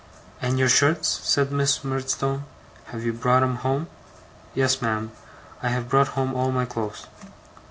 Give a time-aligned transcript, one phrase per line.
[0.41, 2.45] 'And your shirts,' said Miss Murdstone;
[2.85, 3.85] 'have you brought 'em home?'
[4.55, 5.11] 'Yes, ma'am.
[5.61, 7.05] I have brought home all my clothes.